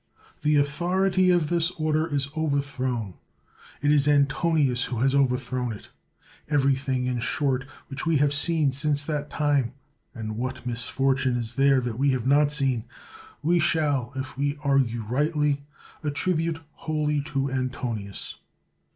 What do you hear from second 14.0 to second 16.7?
if we argue rightly, attribute